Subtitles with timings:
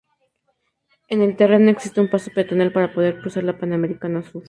[1.09, 4.39] En el terreno existe un paso peatonal para poder cruzar la Panamericana Sur.